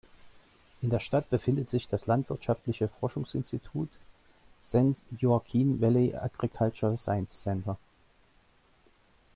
In 0.81 0.89
der 0.89 0.99
Stadt 0.99 1.29
befindet 1.29 1.69
sich 1.69 1.87
das 1.87 2.07
landwirtschaftliche 2.07 2.87
Forschungsinstitut 2.87 3.87
"San 4.63 4.95
Joaquin 5.19 5.79
Valley 5.79 6.15
Agricultural 6.15 6.97
Sciences 6.97 7.43
Center". 7.43 7.77